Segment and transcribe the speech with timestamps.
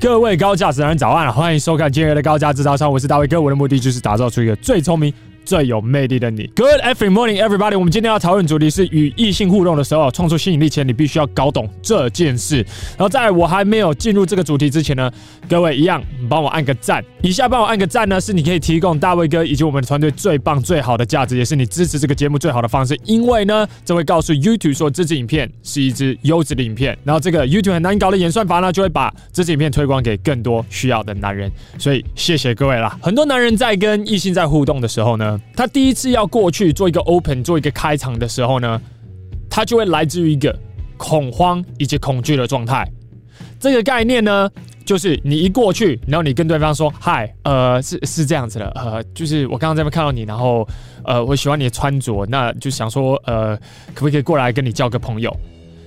[0.00, 5.12] 各位高价值男人早安，欢迎收看今日的高价制造商，我是大卫哥，我的目的就是打造出一个最聪明。
[5.44, 7.78] 最有魅力的你，Good every morning, everybody。
[7.78, 12.56] 我们今天要讨论主题是与异性互动的时候，创出吸引力前，你必须要搞懂这件事。
[12.96, 15.10] 然后在我还没有进入这个主题之前呢，
[15.48, 17.04] 各位一样帮我按个赞。
[17.22, 22.98] 以下帮我按个赞呢，是你可以提供大卫哥以及我们的团队最棒、最好的价值，也是你支持这个节目最好的方式。
[23.04, 26.96] 因为呢，这会告诉 YouTube 说这支影片是一支优质的影片。
[27.04, 31.50] 然后这个 YouTube 很难搞的演算法呢，就会把这支影片推广给更多需要的男人。
[31.78, 32.96] 所以谢谢各位啦。
[33.02, 35.31] 很多男人在跟异性在互动的时候呢。
[35.54, 38.80] 他第一次要过去做一个 open，做一个开场的时候呢，
[39.50, 40.58] 他就会来自于一个
[40.96, 42.90] 恐慌以及恐惧的状态。
[43.58, 44.50] 这个概念呢，
[44.84, 50.66] 就是你一过去，然后你跟对方说：“嗨，呃，是是这样子的，呃，就是我刚刚在那边看到你，然后
[51.04, 53.56] 呃，我喜欢你的穿着，那就想说，呃，
[53.94, 55.34] 可不可以过来跟你交个朋友？”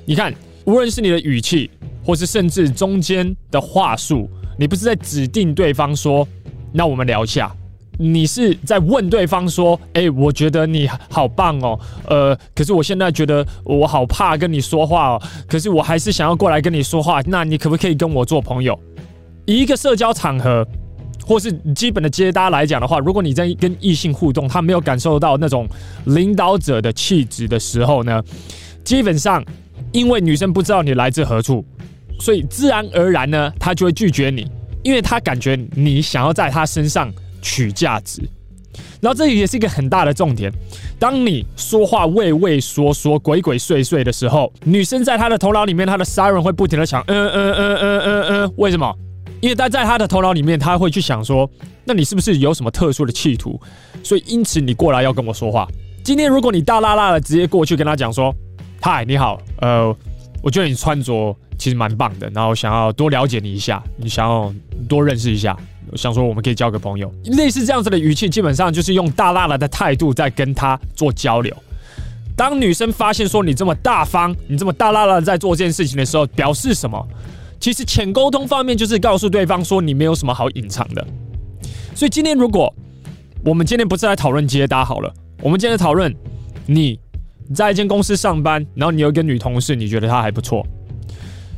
[0.05, 0.33] 你看，
[0.65, 1.69] 无论是你的语气，
[2.03, 6.25] 或是甚至中间的话术，你不是在指定对方说
[6.71, 7.53] ：“那我们聊一下。”
[7.97, 18.77] 你是在问对方说：“哎、我觉得你好棒哦，呃，可是我现在觉得我好怕跟你说话哦，可是我还是想要过来跟你说话，那你可不可以跟我做朋友？”
[19.45, 20.67] 一个社交场合
[21.25, 25.67] 或是基本的接搭来讲的话，如果你在跟异性互动，他没有感受到那种
[26.05, 28.21] 领导者的气质的时候呢，
[28.83, 29.43] 基本上
[29.91, 31.63] 因为女生不知道你来自何处，
[32.19, 34.45] 所以自然而然呢，她就会拒绝你，
[34.83, 37.09] 因为她感觉你想要在她身上。
[37.45, 38.27] 取价值，
[38.99, 40.51] 然后这里也是一个很大的重点。
[40.97, 48.91] 当你说话畏畏缩缩、鬼鬼祟祟的时候，女生在她的头脑里面，她的 siren 会不停的想，嗯嗯嗯嗯嗯嗯，为什么？
[49.41, 51.47] 因为她在她的头脑里面，她会去想说，
[51.83, 53.61] 那你是不是有什么特殊的企图？
[54.03, 55.67] 所以因此你过来要跟我说话。
[56.03, 58.33] 今天如果你大剌剌的直接过去跟她讲说，
[58.81, 59.95] 嗨，你好，呃，
[60.41, 64.51] 我觉得你穿着其实蛮棒的，然后想要多了解你一下，你想要
[64.89, 65.55] 多认识一下。
[65.95, 71.55] 想说我们可以交个朋友，类似这样子的语气，基本上就是用大剌剌的态度在跟他做交流。
[72.35, 77.07] 当女生发现说你这么大方，你这么大剌剌的在做这件事情的时候，表示什么？
[77.59, 81.07] 其实浅沟通方面就是告诉对方说你没有什么好隐藏的。
[81.95, 82.71] 所以今天如果
[83.43, 86.13] 我们今天不是来讨论接搭好了，我们今天讨论
[86.65, 86.99] 你
[87.53, 90.65] 在一间公司上班，然后你有一个女同事，你觉得她还不错。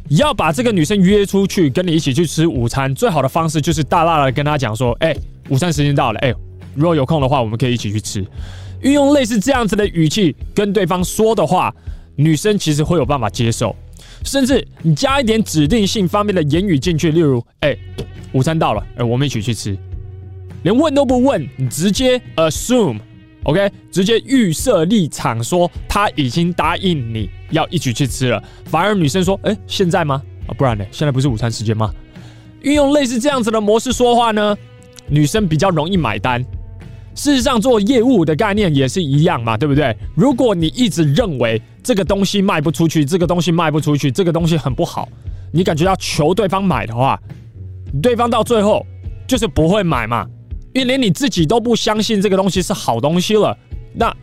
[0.09, 5.15] 要把这个女生约出去跟你一起去吃午餐，最好的方式就是大大的跟她讲说：“哎，
[5.49, 6.33] 午餐时间到了，哎，
[6.75, 8.25] 如果有空的话，我们可以一起去吃。”
[8.81, 11.73] 运用类似这样子的语气跟对方说的话，
[12.15, 13.75] 女生其实会有办法接受。
[14.23, 17.75] 甚至你加一点指定性方面的言语进去，例如：“哎，
[18.31, 19.77] 午餐到了，哎，我们一起去吃。”
[20.63, 22.99] 连问都不问，你直接 assume。
[23.47, 30.21] OK，直接预设立场说他已经答应你要一起去吃了，反而女生说：“哎，现在吗？
[30.47, 30.85] 啊，不然呢？
[30.91, 31.89] 现在不是午餐时间吗？”
[32.61, 34.57] 运用类似这样子的模式说话呢，
[35.07, 36.43] 女生比较容易买单。
[37.15, 39.95] 事实上，做业务的概念也是一样嘛，对不对？
[40.13, 45.07] 如果你一直认为这个东西卖不出去，这个东西卖不出去，这个东西很不好，
[45.53, 47.17] 你感觉要求对方买的话，
[48.03, 48.85] 对方到最后
[49.25, 50.27] 就是不会买嘛。
[50.77, 53.57] 因为连你自己都不相信这个东西是好东西了，
[53.95, 54.15] 那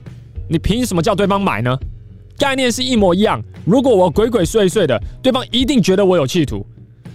[0.49, 1.77] 你凭什么叫对方买呢？
[2.39, 3.43] 概念是一模一样。
[3.65, 6.65] 如果我鬼鬼祟祟的，对方一定觉得我有企图，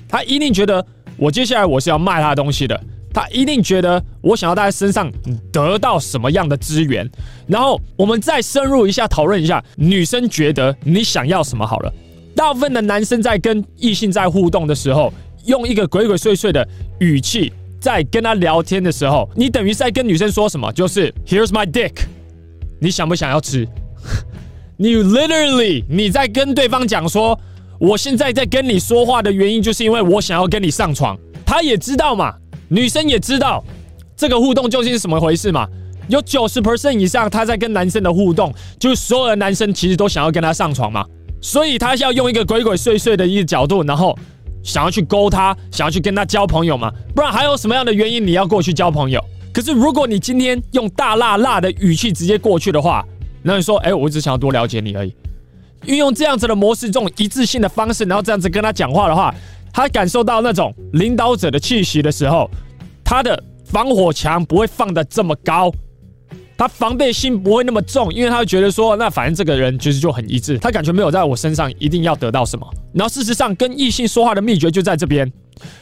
[0.09, 0.85] 他一定觉得
[1.15, 2.77] 我接下来我是要卖他的东西的，
[3.13, 5.09] 他一定觉得我想要在他身上
[5.53, 7.09] 得到什么样的资源。
[7.47, 11.93] 然后我们再深入一下讨论一下，女生觉得你想要什么好了。
[12.35, 15.13] 大部分的男生在跟异性在互动的时候，
[15.45, 16.67] 用一个鬼鬼祟祟的
[16.99, 17.53] 语气。
[17.79, 20.71] 在跟他聊天的时候，你等于在跟女生说什么？
[20.73, 21.93] 就是 Here's my dick，
[22.81, 23.67] 你想不想要吃？
[24.77, 27.39] 你 literally 你在跟对方讲说，
[27.79, 31.17] 我现在在跟你说话的原因，就是因为我想要跟你上床。
[31.45, 32.33] 他也知道嘛，
[32.67, 33.63] 女生也知道
[34.15, 35.67] 这个互动究竟是什么回事嘛。
[36.09, 41.05] 有九十 percent 以上，他在跟男生的互动，就是所有的男生其实都想要跟他上床嘛。
[41.41, 44.17] 所以他要用一个鬼鬼祟祟的一个角度，然后。
[44.63, 46.91] 想要去勾他，想要去跟他交朋友吗？
[47.15, 49.23] 不然还有什么样的原因你要过去交朋友？
[49.51, 53.03] 可是如果你今天用大辣辣的语气直接过去的话，
[53.41, 55.15] 那你说，哎，我只想要多了解你而已。
[55.85, 59.33] 运用这样子的模式，这种一致性的方式，然后这样子跟他讲话的话，
[59.71, 62.49] 他感受到那种领导者的气息的时候，
[63.03, 65.71] 他的防火墙不会放得这么高。
[66.59, 72.67] 他防备心不会那么重，因为他会觉得说，那反正这个人其实就很一致，他感觉没有在我身上一定要得到什么。
[72.93, 75.31] 然后事实上，跟异性说话的秘诀就在这边，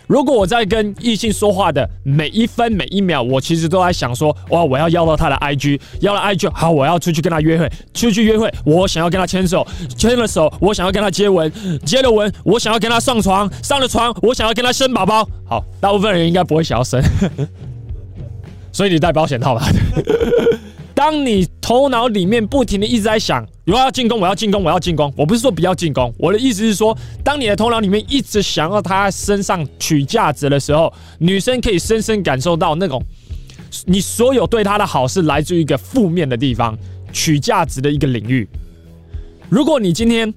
[0.05, 9.65] 如果我在跟异性说话的每一分每一秒，我其实都在想说，哇，我要要到他的 IG，要了 IG，好，我要出去跟他约会，出去约会，我想要跟他牵手，
[9.97, 11.51] 牵了手，我想要跟他接吻，
[11.83, 15.27] 接了吻，我想要跟他上床，上了床，我想要跟他生宝宝。
[15.43, 17.01] 好，大部分人应该不会想要生，
[18.71, 19.65] 所以你戴保险套吧。
[20.97, 25.13] 当你头脑里面不停的一直在想，我要进攻，我要进攻，我要进攻。
[25.15, 32.99] 我不是说不要进攻，我的意思是说，当你的头脑里面一直想要他身上取价值的时候，女生可以深深感受到那种
[33.85, 36.75] 你所有对她的好是来自于一个负面的地方，
[37.13, 38.47] 取价值的一个领域。
[39.49, 40.33] 如果你今天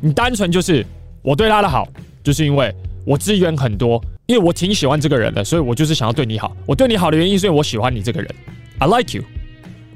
[0.00, 0.84] 你单纯就是
[1.22, 1.86] 我对她的好，
[2.24, 2.74] 就是因为
[3.06, 6.56] 我资源很多，因为我挺喜欢这个人的，所以我就是想要对你好。
[6.66, 8.28] 我对你好的原因是因为我喜欢你这个人
[8.80, 9.22] ，I like you。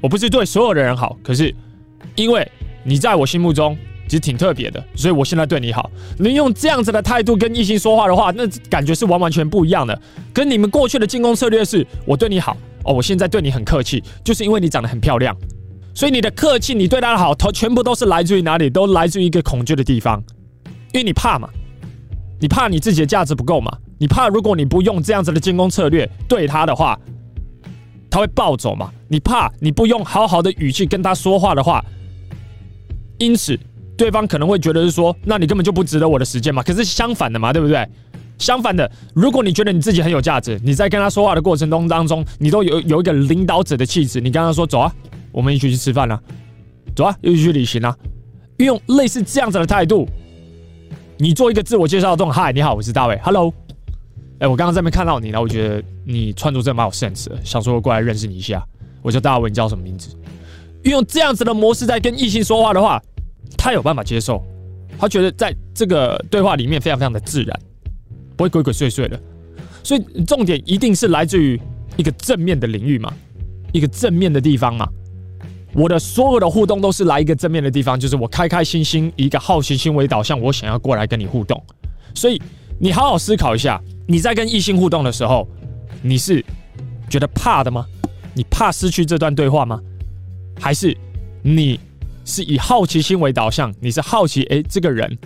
[0.01, 1.53] 我不是对所有的人好，可是
[2.15, 2.49] 因为
[2.83, 3.77] 你在我心目中
[4.07, 5.89] 其实挺特别的，所以我现在对你好。
[6.19, 10.01] 能用这样子的态度跟异性说话的话，那感觉是完完全不一样的。
[10.33, 12.55] 跟你们过去的进攻策略是，我对你好
[12.85, 15.35] 哦，我现在对你很客气，就是因为你长得很漂亮，
[15.93, 18.69] 所以你的客气，你对他的好，都全部都是来自于哪里？
[18.69, 20.23] 都来自于一个恐惧的地方，
[20.93, 21.49] 因为你怕嘛，
[22.39, 26.97] 你怕你自己的价值不够嘛，你怕如果你不用这样子的进攻策略对他的话。
[28.09, 28.91] 他会暴走嘛？
[29.07, 31.83] 你怕你不用好好的语气跟他说话的话，
[33.17, 33.57] 因此
[33.97, 36.61] 对方可能会觉得是说，那你根本就不值得我的时间嘛。
[36.63, 37.87] 可是相反的嘛，对不对？
[38.37, 44.93] 相反的，如果你觉得你自己很有价值，你在跟他说话的过程中当中，你都有有一个领导者的气质，你跟他说走啊，
[45.31, 46.21] 我们一起去吃饭了，
[46.95, 47.97] 走啊，一起去旅行啊，
[48.57, 50.07] 运用类似这样子的态度，
[51.17, 53.51] 你做一个自我介绍这种，嗨，你好，我是大卫，Hello。
[54.39, 58.63] 哎、我刚刚在那边看到你，然后我觉得你穿着真的蛮有 sense 的，想说过来认识你一下。
[59.01, 60.15] 我叫大卫，你叫什么名字？
[60.83, 63.01] 运用这样子的模式在跟异性说话的话，
[63.57, 64.43] 他有办法接受，
[64.99, 67.59] 他觉得在这个对话里面非常非常的自然，
[68.35, 69.19] 不会鬼鬼祟祟的。
[69.83, 71.59] 所以重点一定是来自于
[71.95, 73.13] 一个正面的领域嘛，
[73.71, 74.87] 一个正面的地方嘛。
[75.73, 81.61] 我的所有的互动都是来一个正面的地方，就是我开开心心，以一个好奇心为导向，我想要过来跟你互动。
[82.13, 82.41] 所以
[82.79, 83.81] 你好好思考一下。
[84.07, 85.47] 你在跟异性互动的时候，
[86.01, 86.43] 你是
[87.09, 87.85] 觉得怕的吗？
[88.33, 89.81] 你怕失去这段对话吗？
[90.59, 90.95] 还是
[91.41, 91.79] 你
[92.23, 93.73] 是以好奇心为导向？
[93.81, 95.17] 你是好奇，诶，这个人，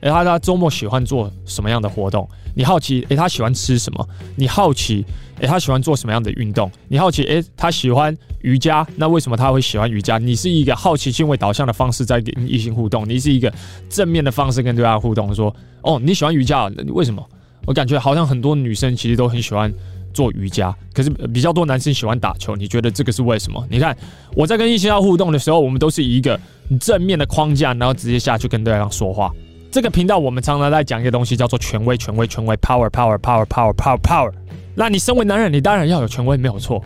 [0.00, 2.28] 诶，他他周末喜欢做什么样的活动？
[2.54, 4.08] 你好奇，诶，他喜欢吃什么？
[4.36, 5.04] 你好奇，
[5.40, 6.70] 诶，他喜欢做什么样的运动？
[6.88, 10.18] 你好奇，诶，他喜欢瑜伽，那为什么他会喜欢瑜伽？
[10.18, 13.52] 你是一个好奇心为导向的方式在跟异性互动，你是一个
[13.88, 17.24] 正面的方式跟对方互动，说，哦，你喜欢瑜伽，你为什么？
[17.66, 19.70] 我感觉好像很多女生其实都很喜欢
[20.14, 22.56] 做瑜伽，可是比较多男生喜欢打球。
[22.56, 23.64] 你觉得这个是为什么？
[23.70, 23.96] 你看
[24.34, 26.40] 我在跟异性要互动的时候，我们都是以一个
[26.80, 29.30] 正面的框架，然后直接下去跟对方说话。
[29.70, 34.32] 这个频道我们常常在讲一个东西，叫做权威，权威，权威，power，power，power，power，power，power。
[34.74, 36.82] 那你身为男人，你当然要有权威，没有错。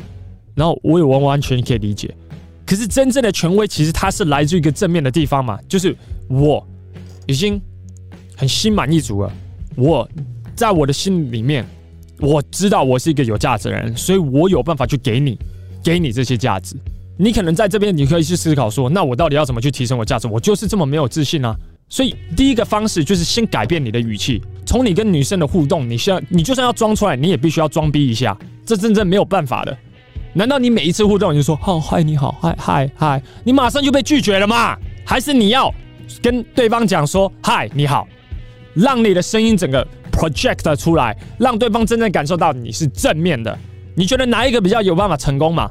[0.55, 2.15] 然后我也完完全可以理解。
[2.67, 5.97] 可是真正的权威，其实它是来自于一个正面的地方嘛，就是
[6.29, 6.67] 我
[7.27, 7.61] 已经
[8.37, 9.33] 很心满意足了，
[9.77, 10.09] 我。
[10.55, 11.67] 在我的心里面，
[12.21, 15.37] 我知道我是一个有价值的人，所以我有办法去给你，
[15.83, 16.77] 给你这些价值。
[17.17, 20.29] 你可能在这边，你可以去思考说，那我到底要怎么去提升我价值？
[20.29, 21.57] 我就是这么没有自信啊！
[21.89, 29.77] 所以第一个方式就是先改变你的语气，从你跟女生的互动，你需要，你就算要装出来，你也必须要装逼一下，这真正没有办法的。
[30.33, 34.77] 难道你每一次互动你就说，哦，嗨，你好，嗨嗨嗨，你马上就被拒绝了吗？
[35.05, 35.73] 还是你要
[36.20, 38.06] 跟对方讲说，嗨，你好，
[38.75, 39.87] 让你的声音整个。
[40.15, 43.58] project 出来，让对方真正感受到你是正面的。
[43.97, 45.69] 你觉得哪一个比较有办法成功嘛？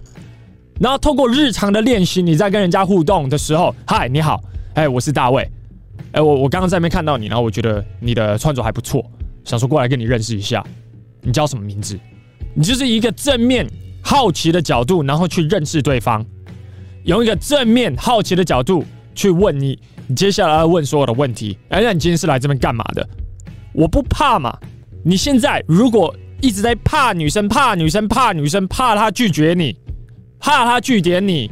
[0.82, 5.50] 然后透过日常的练习，你在跟人家互动的时候，嗨，你好，哎，我是大卫，
[6.12, 9.04] 哎，我我刚刚在那边看到你，然后我觉得你的穿着还不错，
[9.44, 10.64] 想说过来跟你认识一下。
[11.22, 11.98] 你叫什么名字？
[12.54, 13.66] 你就是一个正面
[14.02, 16.26] 好奇的角度，然后去认识对方，
[17.06, 18.86] 用一个正面好奇的角度
[19.16, 21.58] 去问你，你接下来要问所有的问题。
[21.70, 23.08] 哎，那你今天是来这边干嘛的？
[23.74, 24.56] 我不怕嘛？
[25.04, 29.76] 你现在如果一直在怕女生，怕女生，怕女生，怕她拒绝你，
[30.40, 31.50] 怕她拒点你，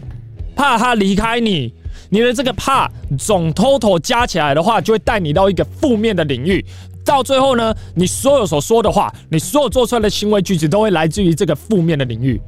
[0.56, 1.74] 怕她离开你，
[2.12, 6.64] 你的这个怕总 total 加起来的话，就会带你到一个负面的领域。
[7.06, 12.40] 到最后呢，你所有所说的话，你所有做出来的行为举止，都会来自于这个负面的领域。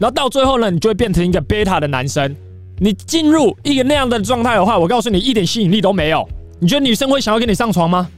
[0.00, 2.34] 然后到最后呢，你就会变成一个贝塔的男生。
[2.78, 6.28] 你进入一个那样的状态的话，我告诉你，一点吸引力都没有。
[6.58, 8.08] 你觉得女生会想要跟你上床吗？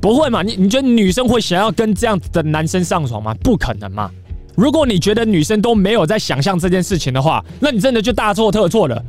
[0.00, 0.42] 不会嘛？
[0.42, 3.34] 你你觉得女生会想要跟这样子的男生上床吗？
[3.42, 4.10] 不可能嘛！
[4.54, 9.04] 如果你觉得女生都没有在想象这件事情的话，那你真的就大错特错了。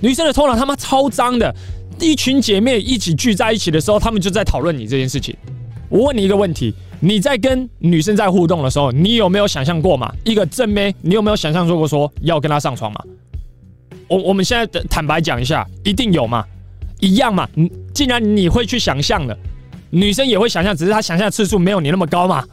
[0.00, 1.54] 女生的头脑他妈超脏的，
[2.00, 5.36] 一群姐妹一起聚在一起的时候，他们就在讨论你这件事情。
[5.88, 10.12] 我问你一个问题：你在跟女生在互动的时候，你有没有想象过嘛？
[10.24, 13.00] 一个正妹，你有没有想象过说要跟她上床嘛？
[14.06, 16.44] 我我们现在坦白讲一下，一定有嘛？
[17.00, 17.48] 一样嘛？
[17.54, 19.36] 你既然你会去想象的，
[19.90, 22.44] 女生也会想象，只是她想象的次数没有你那么高嘛？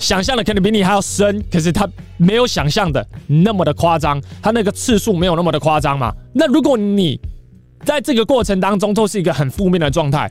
[0.00, 6.12] 想象的可能比你还要深，可是他没有想象的那么的夸张，他那个次数没有那么的夸张嘛？
[6.32, 7.20] 那如果你
[7.84, 10.28] 在这个过程当中都是一个很负面的状态。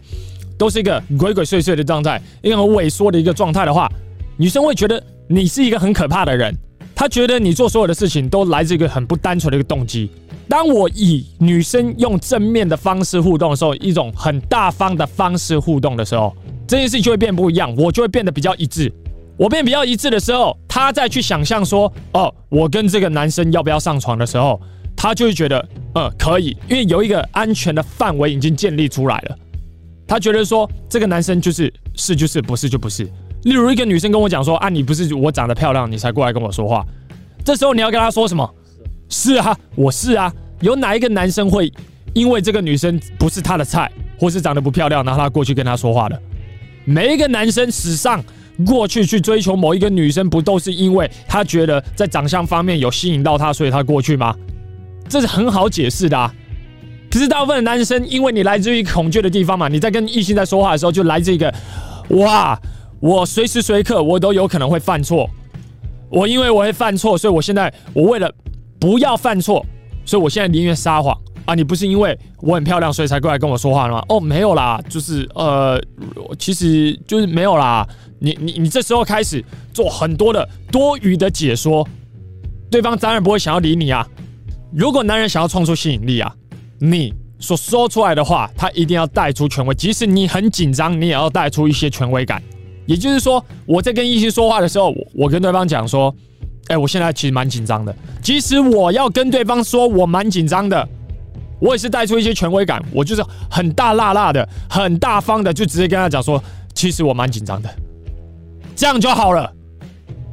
[0.59, 3.89] 都是一个鬼鬼祟祟的状态，一个很萎缩的一个状态的话，
[4.35, 6.53] 女生会觉得你是一个很可怕的人。
[6.93, 10.11] 她觉得你做所有的事情都来自一个很不单纯的一个动机。
[10.49, 16.35] 当我以女生用正面的方式互动的时候，一种很大方的方式互动的时候，
[16.67, 18.91] 这件事情就会变不一样，我就会变得比较一致。
[19.39, 24.60] 我变比较一致的时候，她再去想象说，哦，我跟这个男生要不要上床的时候，
[24.98, 25.65] 她就会觉得，
[25.96, 29.38] 呃，可以，因为有一个安全的范围已经建立出来了。
[30.05, 33.05] 他觉得说这个男生就是是就是不是就不是。
[33.43, 36.86] 例如一个女生跟我讲说啊，你不是我长得漂亮你才过来跟我说话，
[37.46, 38.55] 这时候你要跟他说什么？
[39.08, 40.34] 是啊，我是啊。
[40.60, 41.72] 有哪一个男生会
[42.13, 46.22] 因为这个女生不是他的菜，或是长得不漂亮，然后他过去跟他说话的？
[46.84, 48.22] 每一个男生史上
[48.65, 54.35] 过去去追求某一个女生，不都是因为他觉得在长相方面有吸引到她，所以他过去吗？
[55.07, 56.33] 这是很好解释的啊。
[57.09, 61.51] 可是大部分的男生，因为你来自于恐惧的地方嘛，你在跟异性在说话的时候，就来自一个，
[62.09, 62.59] 哇，
[62.99, 65.27] 我随时随刻我都有可能会犯错，
[66.11, 68.31] 我因为我会犯错，所以我现在我为了
[68.79, 69.65] 不要犯错，
[70.05, 71.55] 所以我现在宁愿撒谎啊！
[71.55, 74.03] 你不是因为我很漂亮所以才过来跟我说话的吗？
[74.09, 75.81] 哦，没有啦，就是呃，
[76.37, 77.87] 其实就是没有啦。
[78.19, 81.88] 你你你这时候开始做很多的多余的解说，
[82.69, 84.07] 对方当然不会想要理你啊。
[84.71, 86.33] 如果男人想要创出吸引力啊。
[86.81, 89.75] 你所说出来的话，他一定要带出权威。
[89.75, 92.41] 即使你很紧张，你也要带出一些权威感。
[92.85, 96.15] 也就是说，我在跟异性说话的时候，我跟对方讲说
[96.71, 100.88] ：“哎，我现在其实蛮紧张的。”即使我要跟对方说我蛮紧张的，
[101.59, 102.81] 我也是带出一些权威感。
[102.93, 103.21] 我就是
[103.51, 106.41] 很大辣辣的、很大方的，就直接跟他讲说
[106.73, 107.69] ：“其实我蛮紧张的。”
[108.79, 109.53] 这样就好了，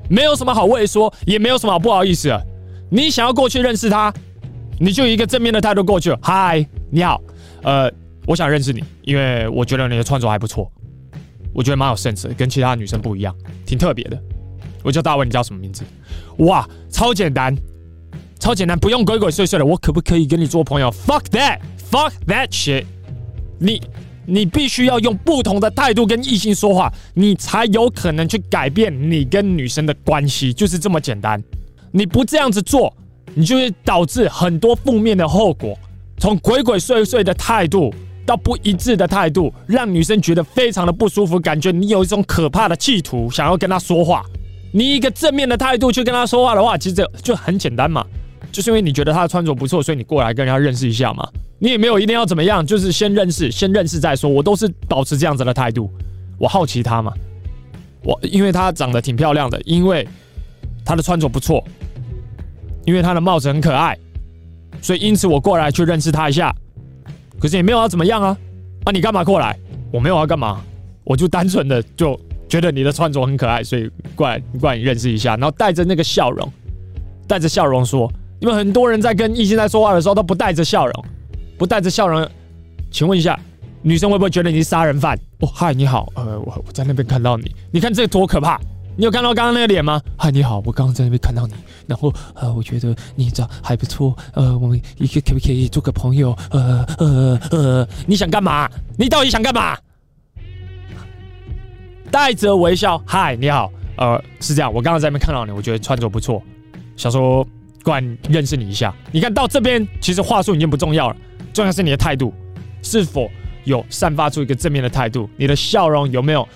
[0.09, 2.41] 没有什么好畏缩，也没有什么好不好意思了。
[2.89, 4.15] 你想要过去认识他。
[4.79, 6.19] 你就一个正面的态度过去了。
[6.23, 7.21] 嗨，你好，
[7.63, 7.91] 呃，
[8.25, 10.71] 我想认识你，因为我觉得你的穿着还不错，
[11.53, 13.35] 我觉得蛮有 sense，跟其他女生不一样，
[13.65, 14.17] 挺特别的。
[14.85, 15.83] 我叫大卫，你叫什么名字？
[16.39, 17.53] 哇，超简单，
[18.39, 19.67] 超简单，不用鬼鬼祟祟的。
[19.67, 22.85] 我可不可以跟你做朋友？Fuck that，fuck that shit。
[23.59, 23.83] 你
[24.27, 31.43] 你必须要用不同的态度跟异性说话，你才有可能去改变你跟女生的关系，就是这么简单。
[31.93, 32.93] 你不这样子做。
[33.39, 35.79] 你就会导致很多负面的后果，
[36.17, 37.93] 从鬼鬼祟祟的态度
[38.25, 44.25] 到不一致的态度，让女生觉得非常的不舒服，感觉你有一种可怕的企图想要跟她说话。
[44.73, 48.03] 你一个正面的态度去跟她说话的话，其实就很简单嘛，
[48.51, 51.29] 就是因为你觉得她的穿着不错，所以你过来跟人家认识一下嘛。
[51.59, 54.29] 你也没有一定要怎么样，就是先认识，先认识再说。
[54.29, 55.91] 我都是保持这样子的态度。
[56.39, 57.13] 我好奇她嘛，
[58.03, 60.07] 我因为她长得挺漂亮的，因为
[60.85, 61.63] 她的穿着不错。
[62.85, 63.99] 因为他的帽子很可爱，
[64.81, 66.55] 所以因此我过来去认识他一下。
[67.41, 68.39] 可是也没有要怎么样啊？
[68.85, 69.59] 啊，你干嘛过来？
[69.93, 70.63] 我没有要干嘛，
[71.03, 72.17] 我就单纯的就
[72.49, 76.49] 觉得你的穿着很可爱，所以过来过来认识一下，然后带着那个笑容，
[77.27, 78.09] 带着笑容说。
[78.39, 81.05] 因为很多人在跟异性在说话的时候都不带着笑容，
[81.59, 82.29] 不带着笑容，
[82.91, 83.39] 请问一下，
[83.83, 85.19] 女生会不会觉得你是杀人犯？
[85.41, 88.61] 哦，嗨，你好，呃，我我在那边看到你，你看这多可怕。
[88.99, 90.01] 你有看到刚刚那个脸吗？
[90.17, 91.53] 嗨，你好，我刚刚在那边看到你，
[91.87, 96.35] 然后呃，我觉得你长还不错，呃，我们一个可不可以做个朋友？
[96.51, 98.67] 呃呃呃，你想干嘛？
[98.97, 99.77] 你到底想干嘛？
[102.11, 106.43] 带着微笑，嗨，你好，呃，是这样，我刚刚在那边看到你，我觉得穿着不错，
[106.97, 107.47] 想说
[107.83, 108.95] 过来认识你一下。
[109.13, 111.17] 你看到这边，其实话术已经不重要了，
[111.57, 112.35] 重要是你的态度，
[112.83, 113.31] 是否
[113.65, 115.27] 有散发出一个正面的态度？
[115.39, 116.47] 你的笑容有没有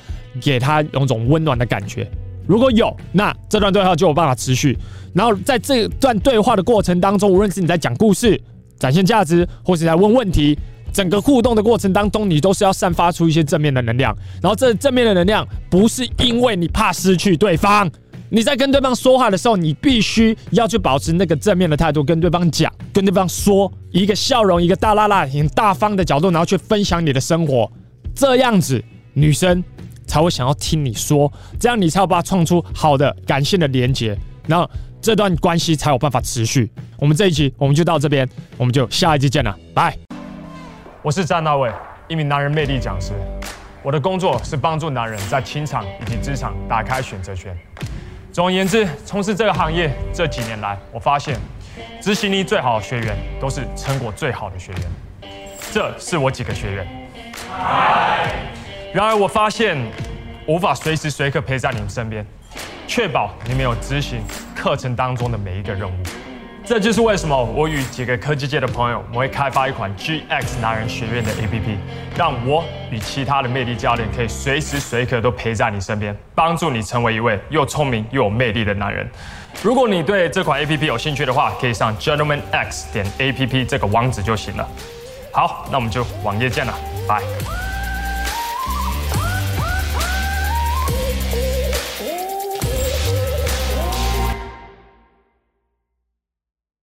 [0.42, 2.06] 给他有种温暖的感觉？
[2.46, 4.76] 如果有，那这段对话就有办法持续。
[5.14, 8.38] 然后在这段对话的过程当中，无论是你在讲故事、
[8.78, 10.58] 展现价值，或是在问问题，
[10.92, 14.14] 整个互动的过程当中，你都是要散发出一些正面的能量。
[14.42, 17.90] 然后这正面的能量不是因为你怕失去对方，
[18.30, 27.70] 你在跟对方说话的时候，你必须要去保持那个正面的态度，跟对方讲，跟对方说一个笑容，一个大剌剌、很大方的角度，然后去分享你的生活。
[28.14, 28.82] 这样子，
[29.12, 29.62] 女生。
[30.06, 34.18] 才会想要听你说，这样你才有办法创出好的感性的连接，
[34.48, 34.68] 然后
[35.00, 36.68] 这段关系才有办法持续。
[36.98, 39.96] 我们这一集我们就到这边，我们就下一集见了，拜。
[41.00, 41.72] 我是詹大卫，
[42.08, 43.12] 一名男人魅力讲师。
[43.84, 47.56] 我的工作是帮助男人在情场以及职场打开选择权。
[48.32, 51.36] 总而言之，从事这个行业这几年来，我发现
[52.00, 54.82] 执行力最好的学员都是成果最好的学员。
[55.72, 56.86] 这是我几个学员。
[58.92, 59.76] 然而，我发现
[60.46, 62.24] 无法随时随刻陪在你们身边，
[62.86, 64.22] 确保你们有执行
[64.54, 65.94] 课程当中的每一个任务。
[66.70, 71.76] 这就是为什么我与几个科技界的朋友，我们会开发一款 GX 男人学院的 APP，
[72.16, 79.04] 让我与其他的魅力教练可以随时随刻都陪在你身边，帮助你成为一位又聪明又有魅力的男人。
[79.64, 84.68] 如果你对这款 APP 有兴趣的话，可以上 gentlemanx 点 APP 这个网址就行了。
[85.32, 86.72] 好，那我们就网页见了，
[87.08, 87.20] 拜。